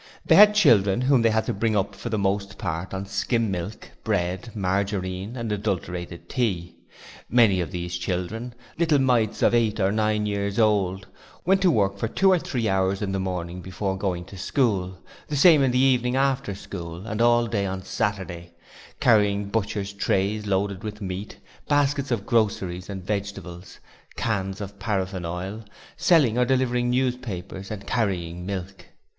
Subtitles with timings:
[0.25, 3.51] They had children whom they had to bring up for the most part on 'skim'
[3.51, 6.75] milk, bread, margarine, and adulterated tea.
[7.29, 10.57] Many of these children little mites of eight or nine years
[11.45, 14.97] went to work for two or three hours in the morning before going to school;
[15.27, 18.55] the same in the evening after school, and all day on Saturday,
[18.99, 21.37] carrying butchers' trays loaded with meat,
[21.67, 23.77] baskets of groceries and vegetables,
[24.15, 25.63] cans of paraffin oil,
[25.95, 28.87] selling or delivering newspapers, and carrying milk.